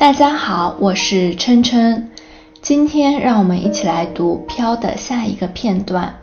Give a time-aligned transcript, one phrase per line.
[0.00, 2.08] 大家好，我是琛琛。
[2.62, 6.14] 今天让我们一起来读《飘》的下一个片段。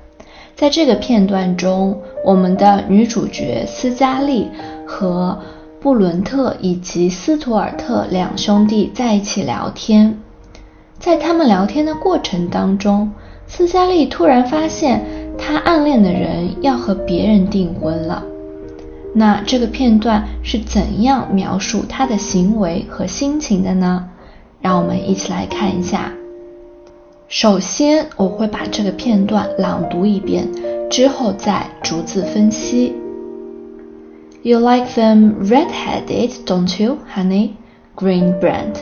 [0.55, 4.49] 在这个片段中，我们的女主角斯嘉丽
[4.87, 5.37] 和
[5.79, 10.17] 布伦特以及斯图尔特两兄弟在一起聊天。
[10.97, 13.11] 在他们聊天的过程当中，
[13.45, 15.05] 斯嘉丽突然发现
[15.37, 18.23] 她暗恋的人要和别人订婚了。
[19.16, 24.08] 那这个片段是怎样描述他的行为和心情的呢？
[24.60, 26.12] 让我们一起来看一下。
[27.28, 30.48] 首先，我会把这个片段朗读一遍，
[30.90, 32.94] 之后再逐字分析。
[34.42, 37.50] You like them red-headed, don't you, honey?
[37.96, 38.76] Green Brand.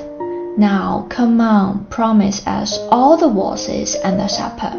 [0.57, 4.73] Now, come on, promise us all the waltzes and the supper.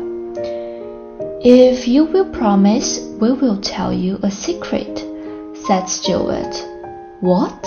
[1.41, 5.03] If you will promise, we will tell you a secret
[5.66, 6.54] said Stuart.
[7.20, 7.62] What?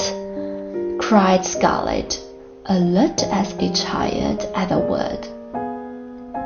[1.00, 2.22] cried Scarlett,
[2.66, 5.28] alert as each hired at the word.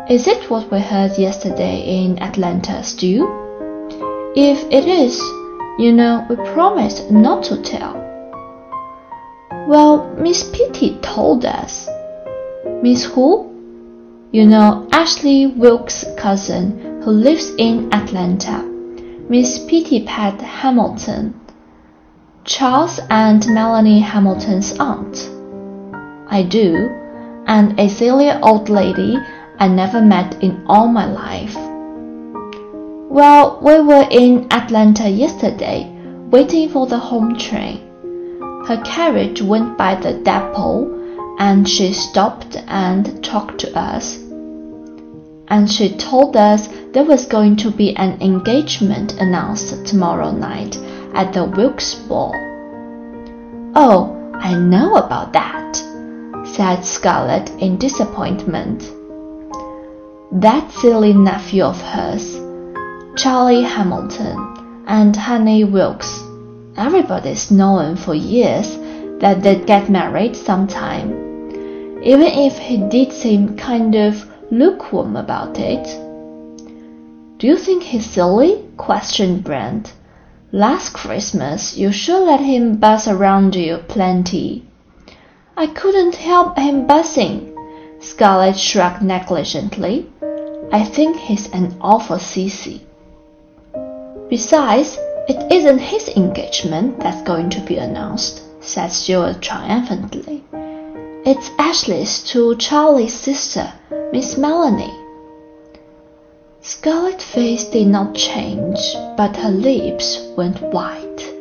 [0.09, 3.27] Is it what we heard yesterday in Atlanta, Stu?
[4.35, 5.19] If it is,
[5.77, 7.93] you know we promised not to tell.
[9.67, 11.87] Well, Miss Pitty told us.
[12.81, 13.49] Miss who?
[14.31, 18.63] You know Ashley Wilkes' cousin who lives in Atlanta.
[19.29, 21.39] Miss Pitty Pat Hamilton.
[22.45, 25.29] Charles and Melanie Hamilton's aunt.
[26.29, 26.89] I do,
[27.47, 29.17] and a silly old lady
[29.59, 31.55] I never met in all my life.
[33.09, 35.89] Well, we were in Atlanta yesterday,
[36.31, 37.79] waiting for the home train.
[38.67, 44.17] Her carriage went by the depot, and she stopped and talked to us.
[45.47, 50.77] And she told us there was going to be an engagement announced tomorrow night
[51.13, 52.33] at the Wilkes Ball.
[53.75, 55.75] Oh, I know about that,
[56.55, 58.81] said Scarlett in disappointment.
[60.31, 62.39] That silly nephew of hers,
[63.15, 66.21] Charlie Hamilton, and Honey Wilkes.
[66.75, 68.77] Everybody's known for years
[69.19, 71.11] that they'd get married sometime,
[72.03, 75.85] even if he did seem kind of lukewarm about it.
[77.37, 78.65] Do you think he's silly?
[78.77, 79.93] questioned Brent.
[80.55, 84.63] Last Christmas you sure let him buzz around you plenty.
[85.57, 87.57] I couldn't help him buzzing.
[87.99, 90.11] Scarlett shrugged negligently.
[90.71, 92.81] I think he's an awful sissy.
[94.29, 100.43] Besides, it isn't his engagement that's going to be announced, said Stuart triumphantly.
[101.25, 103.73] It's Ashley's to Charlie's sister,
[104.11, 105.02] Miss Melanie.
[106.65, 108.79] Scarlett's face did not change,
[109.17, 111.33] but her lips went white,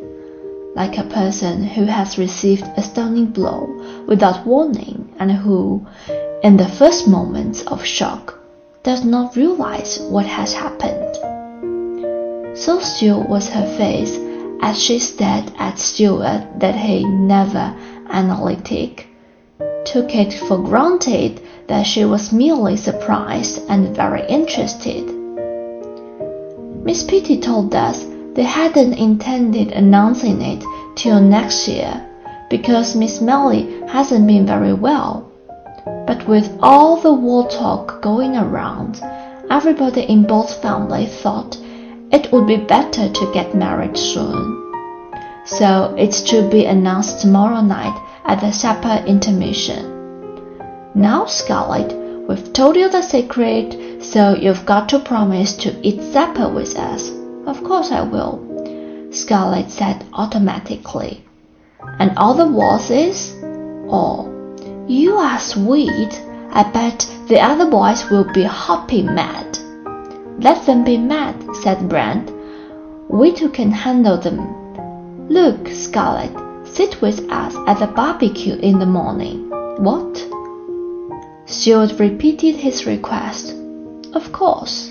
[0.74, 3.70] like a person who has received a stunning blow
[4.08, 5.86] without warning and who,
[6.42, 8.36] in the first moments of shock,
[8.82, 11.14] does not realize what has happened.
[12.58, 14.18] So still was her face
[14.60, 17.72] as she stared at Stuart that he, never
[18.10, 19.06] analytic,
[19.84, 25.04] took it for granted that she was merely surprised and very interested.
[26.84, 30.64] Miss Pitty told us they hadn't intended announcing it
[30.96, 32.04] till next year
[32.50, 35.30] because Miss Melly hasn't been very well.
[36.06, 39.00] But with all the war talk going around,
[39.50, 41.56] everybody in both families thought
[42.10, 44.58] it would be better to get married soon.
[45.44, 50.01] So it's to be announced tomorrow night at the supper intermission.
[50.94, 51.92] Now, Scarlett,
[52.28, 57.10] we've told you the secret, so you've got to promise to eat supper with us.
[57.46, 61.24] Of course I will, Scarlett said automatically.
[61.98, 63.34] And all the waltzes?
[63.88, 64.28] Oh,
[64.86, 66.20] you are sweet.
[66.50, 69.58] I bet the other boys will be hopping mad.
[70.38, 72.30] Let them be mad, said Brand.
[73.08, 75.28] We two can handle them.
[75.28, 76.32] Look, Scarlett,
[76.66, 79.48] sit with us at the barbecue in the morning.
[79.78, 80.28] What?
[81.46, 83.54] Stuart repeated his request.
[84.12, 84.88] Of course.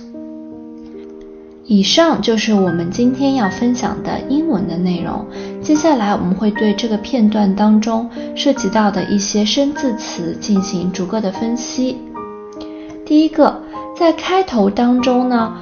[1.65, 5.25] 以上就是我们今天要分享的英文的内容。
[5.61, 11.97] 接下来我们会对这个片段当中涉及到的一些生字词进行逐个的分析。
[13.05, 13.61] 第一个，
[13.97, 15.53] 在开头当中呢，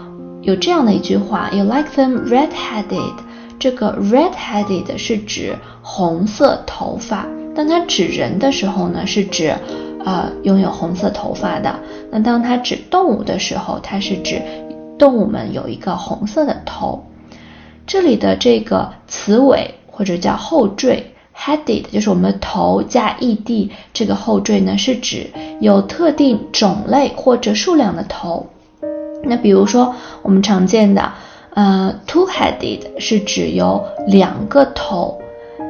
[0.42, 3.14] 有这样的一句话：“You like them red-headed。”
[3.60, 9.54] 这个 red-headed 是指红色头发，当它指人的时候呢，是指。
[10.06, 11.80] 呃，拥有红色头发的。
[12.12, 14.42] 那当它指动物的时候，它是指
[14.98, 17.06] 动物们有一个红色的头。
[17.86, 25.28] 这里的这个词尾或者叫后缀 headed 就是我们头加 ed 这个后缀呢，是指
[25.60, 28.48] 有特定种类或者数量的头。
[29.24, 31.12] 那比如说我们常见的，
[31.54, 35.20] 呃，two-headed 是指有两个头。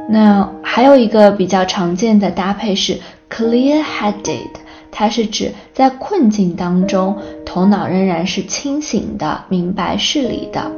[0.10, 3.00] 那还有一个比较常见的搭配是
[3.30, 4.50] clear-headed，
[4.92, 10.72] 它是指在困境当中头脑仍然是清醒的、明白事理的。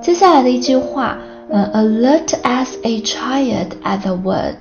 [0.00, 1.18] 接下来的一句话，
[1.50, 4.56] 呃，alert as a child at the word。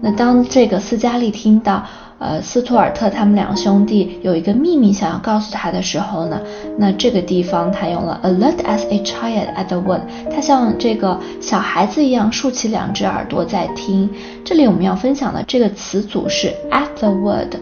[0.00, 1.84] 那当这个斯嘉丽听到。
[2.22, 6.40] 呃，斯图尔特他们两兄弟有一个秘密想要告诉他的时候呢，
[6.78, 14.08] 那这个地方他用了 alert as a child at the word，他像这个小孩子一样竖起两只耳朵在听。
[14.44, 17.56] 这里我们要分享的这个词组是 at the word，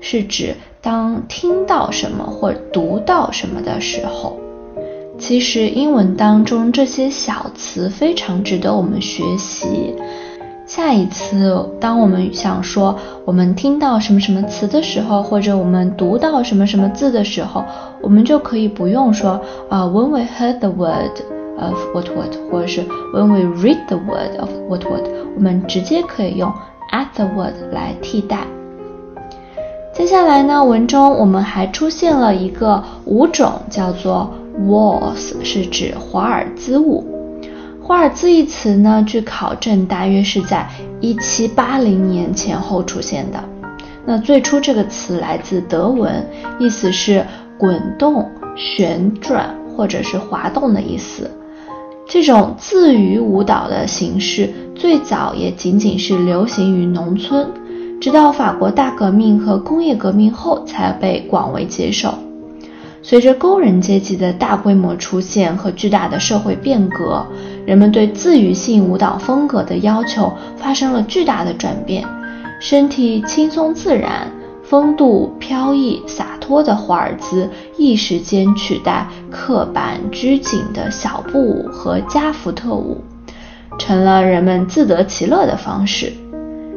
[0.00, 4.38] 是指当听到什么或读到什么的时候。
[5.18, 9.94] 其实英文当中这些小词非常值得我们学习。
[10.74, 17.64] 下一次，当我们想说我们听到什么什么词的时候，或者我们读到什么什么字的时候，
[18.02, 19.40] 我们就可以不用说
[19.70, 21.12] 啊，When we heard the word
[21.60, 22.80] of what what，或者是
[23.14, 25.04] When we read the word of what what，
[25.36, 26.52] 我们直接可以用
[26.90, 28.38] at the word 来替代。
[29.92, 34.28] 接下来呢，文中我们还出现了一个舞种，叫做
[34.66, 37.13] was，是指华尔兹舞。
[37.86, 40.66] 华尔兹一词呢，据考证大约是在
[41.02, 43.44] 一七八零年前后出现的。
[44.06, 46.26] 那最初这个词来自德文，
[46.58, 47.22] 意思是
[47.58, 48.26] 滚动、
[48.56, 51.30] 旋转或者是滑动的意思。
[52.08, 57.46] 这种自娱舞蹈的形式最早也仅仅是流行于农村，
[58.00, 62.14] 直到法国大革命和工业革命后才被广为接受。
[63.02, 67.22] 随着工人阶级的大规模出现和巨大的社会变革。
[67.66, 72.04] 人们对自娱性舞蹈风格的要求发生了巨大的转变，
[72.60, 74.30] 身体轻松自然、
[74.62, 82.98] 风度飘逸洒脱的华尔兹一时间取代刻板拘谨的小步舞和加福特舞，
[83.78, 86.12] 成了人们自得其乐的方式。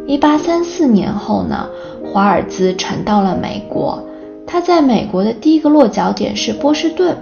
[0.06, 1.68] 一八三四年后呢，
[2.06, 4.02] 华尔兹传到了美国，
[4.46, 7.18] 它在美国的第一个落脚点是波士顿，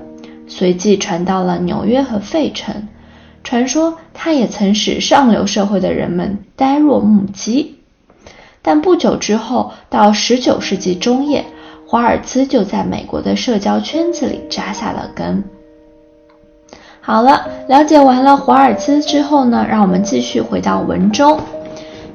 [0.48, 2.88] 随即传到了纽约和费城。
[3.46, 7.76] 传说它也曾使上流社会的人们呆若木鸡，
[8.64, 11.46] 但不久之后，到十九世纪中叶，
[11.88, 15.44] 华尔兹就在美国的社交圈子里扎下了根。
[17.02, 21.40] 好了，了解完了华尔兹之后呢，让我们继续回到文中。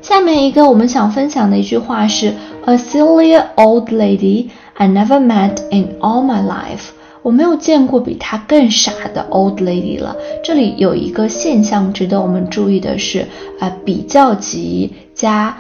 [0.03, 2.35] 下面一个我们想分享的一句话是
[2.65, 6.89] ：A silly old lady I never met in all my life。
[7.23, 10.17] 我没有见过比她更傻的 old lady 了。
[10.43, 13.27] 这里有一个现象值得我们注意的是，
[13.59, 15.57] 啊，比较级加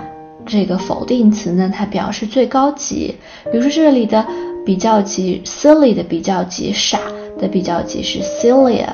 [0.46, 3.14] 这个否定词呢，它表示最高级。
[3.52, 4.24] 比如说这里的
[4.64, 6.98] 比较级 silly 的比较级，傻
[7.38, 8.84] 的比较级是 silly，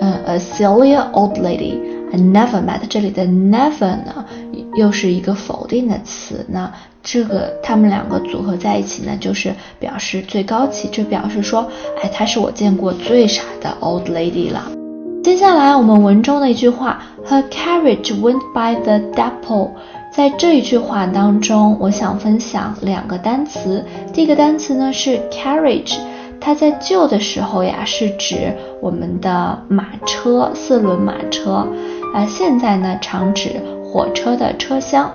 [0.00, 1.78] 嗯，a silly old lady
[2.12, 2.80] I never met。
[2.88, 4.24] 这里的 never 呢，
[4.74, 6.72] 又是一个否定的词，那。
[7.04, 11.68] 这个他们两个组合在一起呢，就是表示最高级，就表示说，
[12.00, 14.70] 哎，她是我见过最傻的 old lady 了。
[15.24, 19.70] 接下来我们文中的一句话，Her carriage went by the depot。
[20.12, 23.84] 在这一句话当中，我想分享两个单词。
[24.12, 25.96] 第一个单词呢是 carriage，
[26.40, 31.66] 它在旧的时候呀是指我们的马车，四轮马车，
[32.14, 33.60] 而现在呢常指
[33.92, 35.12] 火车的车厢。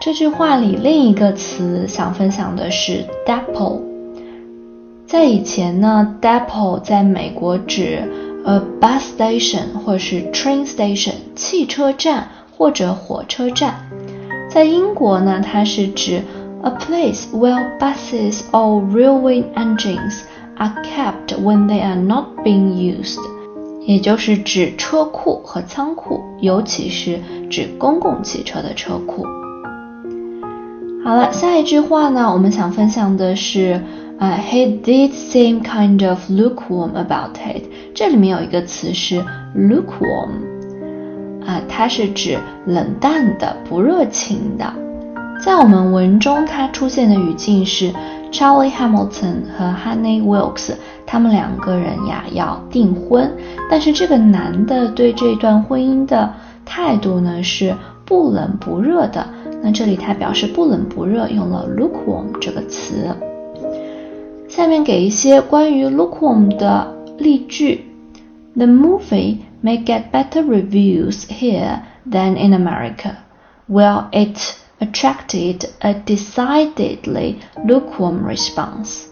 [0.00, 3.82] 这句话里另一个词想分享的是 depot。
[5.06, 8.02] 在以前呢，depot 在美国指
[8.46, 13.74] a bus station 或是 train station 汽车站或者火车站。
[14.48, 16.22] 在英国呢，它是指
[16.62, 20.22] a place where buses or railway engines
[20.56, 23.20] are kept when they are not being used，
[23.86, 27.18] 也就是指车库和仓库，尤其是
[27.50, 29.24] 指公共汽车的车库。
[31.04, 33.82] 好了，下一句话呢，我们想分享的是，
[34.18, 37.64] 呃，He did seem kind of lukewarm about it。
[37.92, 39.20] 这里面有一个词是
[39.56, 40.30] lukewarm，
[41.44, 44.72] 啊，它是指冷淡的、不热情的。
[45.44, 47.92] 在我们文中，它出现的语境是
[48.30, 53.28] Charlie Hamilton 和 Honey Wilkes，他们两个人呀要订婚，
[53.68, 56.32] 但是这个男的对这段婚姻的
[56.64, 59.26] 态度呢是不冷不热的。
[59.60, 63.08] 那这里他表示不冷不热，用了 lukewarm 这个词。
[64.48, 67.84] 下面给一些关于 lukewarm 的例句
[68.54, 73.16] ：The movie may get better reviews here than in America,
[73.68, 74.38] where it
[74.82, 79.04] attracted a decidedly lukewarm response.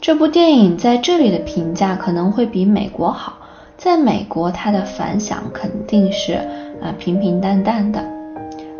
[0.00, 3.38] 这部电影在这里的评价可能会比美国好，
[3.76, 6.34] 在美国它的反响肯定是
[6.80, 8.02] 啊平平淡淡的。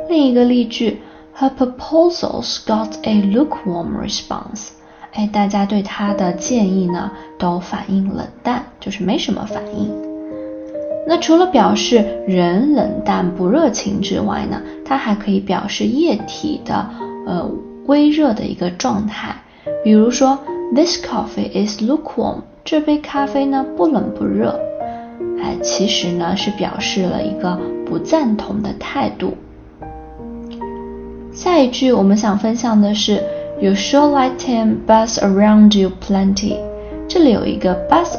[0.08, 1.00] 另一个例句
[1.36, 4.68] ，Her proposals got a lukewarm response。
[5.12, 10.05] 哎，大家对她的建议呢都反应冷淡，就是没什么反应。
[11.06, 16.90] 那除了表示人冷淡不热情之外呢，它还可以表示液体的
[17.26, 17.48] 呃
[17.86, 19.36] 微热的一个状态。
[19.84, 20.38] 比如说
[20.74, 22.42] ，This coffee is lukewarm。
[22.64, 24.58] 这杯咖啡呢不冷不热。
[25.40, 29.36] 哎，其实呢是表示了一个不赞同的态度。
[31.32, 33.22] 下一句我们想分享的是。
[33.58, 36.58] You sure like him, buzz around you plenty。
[37.08, 38.18] 这里有一个 buzz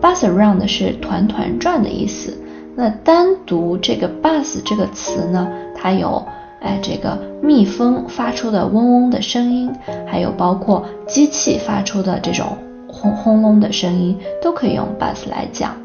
[0.00, 2.36] bus around 是团团转的意思。
[2.76, 6.24] 那单独这个 bus 这个词呢，它有
[6.60, 9.70] 哎这个蜜蜂发出的嗡嗡的声音，
[10.06, 12.56] 还有包括机器发出的这种
[12.88, 15.76] 轰轰隆的声音，都可以用 bus 来讲。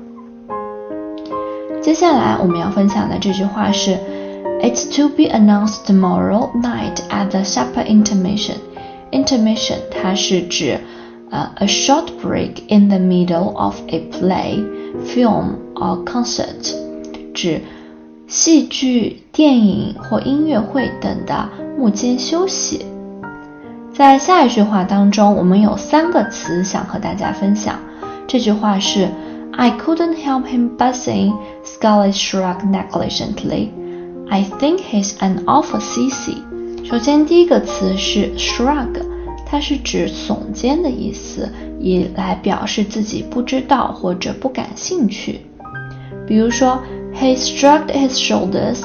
[1.82, 3.98] 接下来我们要分享的这句话是。
[4.62, 8.56] It's to be announced tomorrow night at the supper intermission.
[9.12, 10.80] Intermission 它是指
[11.31, 14.63] 呃 a short break in the middle of a play,
[15.05, 16.75] film or concert，
[17.35, 17.61] 指
[18.27, 22.85] 戏剧、电影或音乐会等的幕间休息。
[23.93, 27.79] 在下一句话当中，我们有三个词想和大家分享。
[28.27, 29.09] 这句话是
[29.53, 31.33] I couldn't help him buzzing.
[31.65, 33.71] Scarlett shrugged negligently.
[34.29, 36.37] I think he's an awful sissy。
[36.85, 39.03] 首先，第一个词是 shrug，
[39.46, 41.50] 它是指耸肩的意思，
[41.80, 45.42] 以来表示自己不知道或者不感兴趣。
[46.28, 46.80] 比如说
[47.14, 48.82] ，He shrugged his shoulders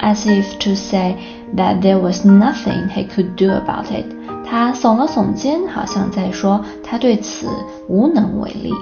[0.00, 1.16] as if to say
[1.56, 4.04] that there was nothing he could do about it。
[4.44, 7.46] 他耸了耸肩，好像在说他对此
[7.88, 8.72] 无能为力。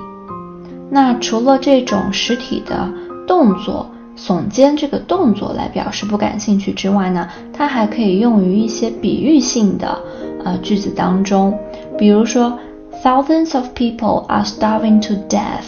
[0.91, 2.91] 那除了这种实体的
[3.27, 10.01] 动作，耸肩这个动作来表示不感兴趣之外呢，它还可以用于一些比喻性的
[10.48, 11.58] 呃句子当中，
[11.98, 12.58] 比如说，
[13.04, 15.66] Thousands of people are starving to death,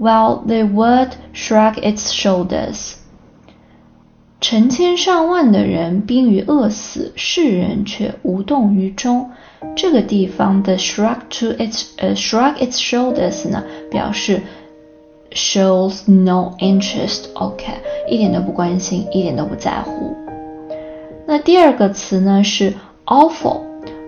[0.00, 2.94] while the world shrug its shoulders。
[4.40, 9.30] 成千上万的人濒于饿死，世人却无动于衷。
[9.74, 14.42] 这个地方的 shrug to its 呃 shrug its shoulders 呢，表示。
[15.30, 17.26] Shows no interest.
[17.34, 17.66] OK，
[18.08, 20.16] 一点都不关心，一点都不在乎。
[21.26, 22.72] 那第二个词呢是
[23.04, 23.60] awful。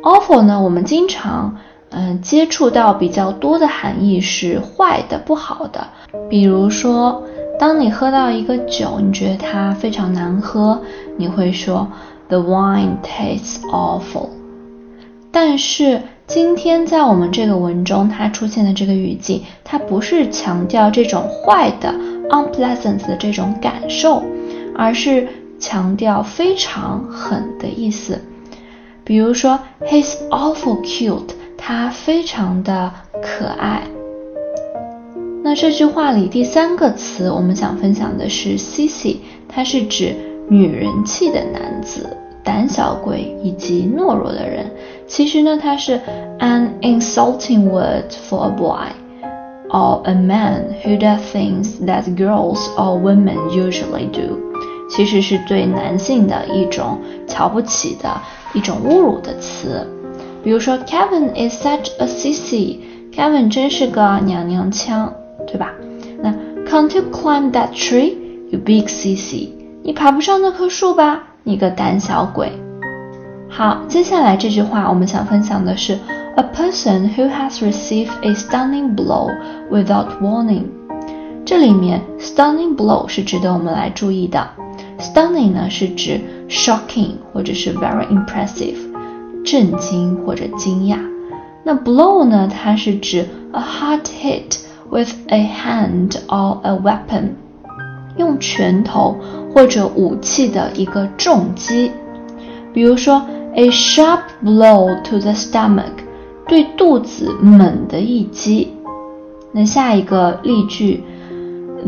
[0.06, 1.58] Awful 呢，我们经常
[1.90, 5.88] 嗯接触到比较多的含义是坏的、不好的。
[6.30, 7.24] 比如说，
[7.60, 10.80] 当你喝到一个酒，你觉得它非常难喝，
[11.18, 11.88] 你会说
[12.28, 14.30] The wine tastes awful。
[15.32, 21.92] 但是今天在我们这个文中，它出现的这个语境，它不是强调这种坏的
[22.30, 24.22] unpleasant 的这种感受，
[24.76, 25.28] 而是
[25.60, 28.22] 强调非常狠的意思。
[29.06, 33.84] 比如说，He's awful cute，他非常的可爱。
[35.44, 40.16] 那这句话里第三个词，我们想分享的是 sissy，它是指
[40.50, 42.18] 女人气的男子。
[42.44, 44.72] 胆小鬼以及懦弱的人，
[45.08, 46.00] 其实呢，它是
[46.40, 48.88] an insulting word for a boy
[49.70, 54.40] or a man who does things that girls or women usually do，
[54.90, 58.10] 其实是对男性的一种瞧不起的
[58.56, 59.86] 一种侮辱的词。
[60.44, 65.14] 比如说，Kevin is such a sissy，Kevin 真是个娘娘腔，
[65.46, 65.74] 对吧？
[66.24, 66.34] 那
[66.68, 69.50] Can't you climb that tree，you big sissy？
[69.84, 71.24] 你爬不上那棵树吧？
[71.44, 72.52] 你个胆小鬼！
[73.50, 75.98] 好，接下来这句话我们想分享的是
[76.36, 79.30] ，a person who has received a stunning blow
[79.70, 80.64] without warning。
[81.46, 84.48] 这里面 stunning blow 是值得我们来注意的。
[85.00, 88.76] Stunning 呢是指 shocking 或者是 very impressive，
[89.44, 90.98] 震惊或者惊讶。
[91.64, 94.60] 那 blow 呢，它是指 a hard hit
[94.90, 97.30] with a hand or a weapon，
[98.18, 99.18] 用拳头。
[99.56, 101.90] 或者武器的一个重击，
[102.74, 106.04] 比如说 a sharp blow to the stomach，
[106.46, 108.74] 对肚子猛的一击。
[109.54, 111.02] 那下一个例句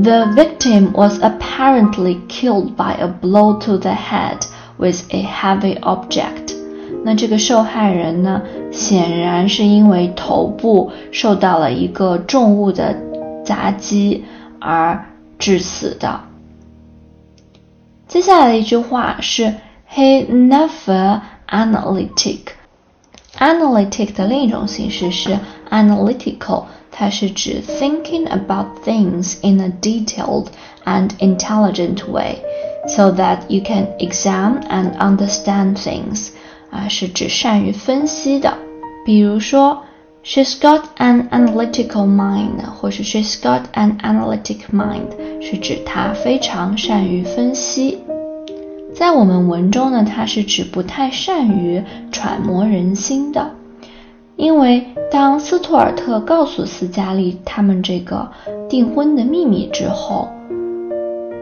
[0.02, 4.44] ，the victim was apparently killed by a blow to the head
[4.78, 6.54] with a heavy object。
[7.04, 12.96] 那这个受害人呢，显然是因为头部受到了一个重物的
[13.44, 14.24] 砸击
[14.60, 15.06] 而
[15.38, 16.20] 致死的。
[18.06, 19.54] 接下来的一句话是
[19.92, 25.38] He never analytic。analytic 的另一种形式是
[25.70, 26.64] analytical，
[26.96, 30.46] 它是指 thinking about things in a detailed
[30.84, 32.38] and intelligent way
[32.88, 36.30] so that you can examine and understand things。
[36.70, 38.56] 啊，是指善于分析的。
[39.04, 39.82] 比如说，
[40.24, 45.10] She's got an analytical mind，或是 She's got an analytic mind，
[45.42, 47.98] 是指她非常善于分析。
[48.94, 53.50] 在我们文中呢，它是指不太善于揣摩人心的。
[54.37, 58.29] 因为当斯图尔特告诉斯嘉丽他们这个
[58.69, 60.29] 订婚的秘密之后，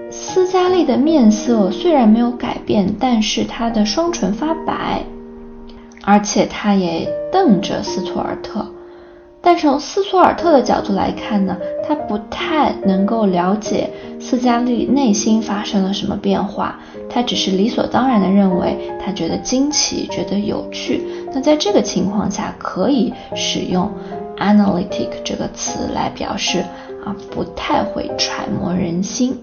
[0.10, 5.04] 斯嘉丽的面色虽然没有改变，但是她的双唇发白。
[6.04, 8.66] 而且她也瞪着斯图尔特，
[9.46, 11.56] 但从斯图尔特的角度来看呢，
[11.88, 13.88] 他不太能够了解
[14.20, 21.04] 斯嘉丽内心发生了什么变化，他只是理所当然的认为他觉得惊奇，觉得有趣。
[21.32, 23.88] 那在这个情况下，可以使用
[24.40, 26.66] analytic 这个词来表示
[27.06, 29.38] 啊，不太会揣摩人心。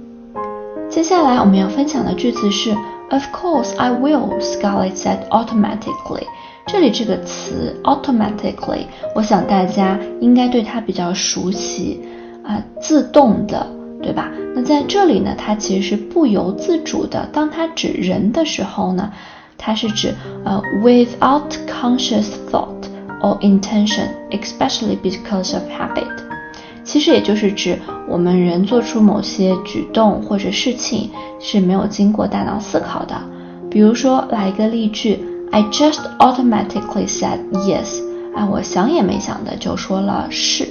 [0.91, 2.77] 接下来我们要分享的句子是
[3.12, 6.24] ，Of course I will, Scarlett said automatically.
[6.68, 12.02] 这里这个词 automatically，我想大家应该对它比较熟悉
[12.44, 13.66] 啊，自动的，
[14.02, 14.30] 对吧？
[14.54, 17.26] 那在这里呢，它其实是不由自主的。
[17.32, 19.12] 当它指人的时候呢，
[19.58, 22.84] 它是指呃 without conscious thought
[23.22, 26.06] or intention，especially because of habit。
[26.85, 31.11] 其实也就是指我们人做出某些举动或者事情
[31.41, 33.15] 是没有经过大脑思考的。
[33.71, 35.19] 比如说，来一个例句。
[35.55, 38.01] I just automatically said yes。
[38.35, 40.67] 哎，我想也没想的就说了是。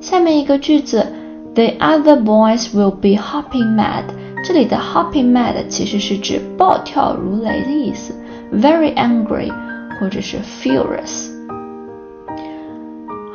[0.00, 1.06] 下面一个句子
[1.54, 4.04] ，The other boys will be hopping mad。
[4.42, 8.14] 这里的 hopping mad 其实是指暴跳如雷的意思
[8.54, 9.52] ，very angry
[10.00, 11.31] 或者是 furious。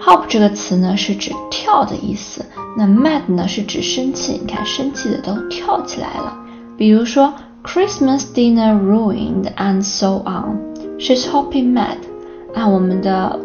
[0.07, 2.45] Hop 这个词呢是指跳的意思，
[2.77, 6.33] 那 mad 呢是指生气，你看生气的都跳起来了。
[6.77, 7.33] 比如说。
[7.63, 10.73] Christmas dinner ruined and so on.
[10.99, 11.97] She's hopping mad.
[12.55, 13.37] 啊，我们的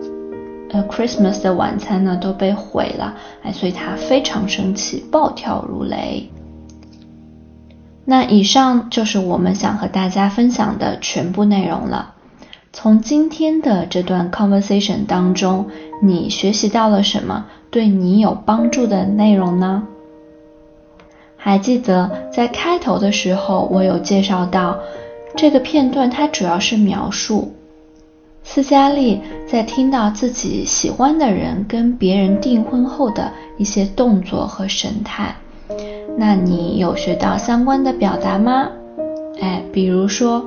[0.70, 6.30] 呃 Christmas 的晚餐呢都被毁了，哎，所以她非常生气，暴跳如雷。
[8.04, 12.14] 那以上就是我们想和大家分享的全部内容了。
[12.74, 15.66] 从今天的这段 conversation 当中，
[16.02, 19.86] 你学习到了什么对你有帮助的内容呢？
[21.36, 24.78] 还记得在开头的时候，我有介绍到
[25.36, 27.52] 这个片段，它主要是描述
[28.42, 35.36] 斯嘉丽在听到自己喜欢的人跟别人订婚后的一些动作和神态。
[36.16, 38.68] 那你有学到相关的表达吗？
[39.40, 40.44] 哎，比如说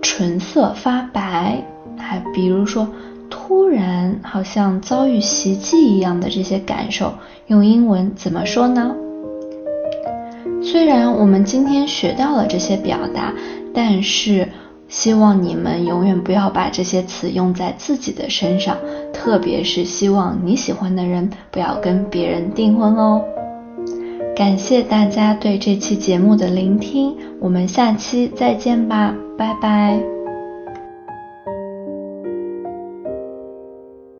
[0.00, 1.62] 唇色发白，
[1.96, 2.88] 还比如说
[3.28, 7.12] 突然好像遭遇袭击一样的这些感受，
[7.46, 8.94] 用英文怎么说呢？
[10.62, 13.32] 虽然我们今天学到了这些表达，
[13.72, 14.48] 但是
[14.88, 18.76] 希望你们永远不要把这些词用在自己的身上，
[19.12, 23.22] 特别是希望你喜欢的人不要跟别人订婚哦。
[24.38, 30.17] 感谢大家对这期节目的聆听，我们下期再见吧，拜拜。